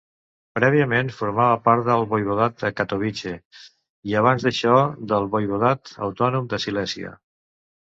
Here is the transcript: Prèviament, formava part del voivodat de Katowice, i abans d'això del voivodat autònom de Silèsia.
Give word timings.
Prèviament, 0.59 1.11
formava 1.17 1.59
part 1.67 1.85
del 1.89 2.07
voivodat 2.15 2.59
de 2.65 2.73
Katowice, 2.81 3.37
i 4.13 4.19
abans 4.25 4.49
d'això 4.49 4.83
del 5.15 5.33
voivodat 5.39 5.97
autònom 6.11 6.55
de 6.57 6.67
Silèsia. 6.69 7.19